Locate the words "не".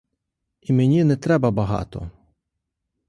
1.03-1.15